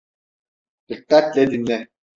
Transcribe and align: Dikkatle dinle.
Dikkatle 0.89 1.51
dinle. 1.51 1.87